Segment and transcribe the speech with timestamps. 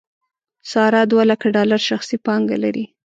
[0.71, 2.85] ساره دولکه ډالر شخصي پانګه لري.